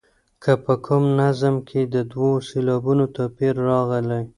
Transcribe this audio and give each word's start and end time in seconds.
که 0.43 0.51
په 0.65 0.73
کوم 0.85 1.03
نظم 1.21 1.55
کې 1.69 1.81
د 1.93 1.95
دوو 2.11 2.31
سېلابونو 2.47 3.05
توپیر 3.15 3.53
راغلی. 3.69 4.23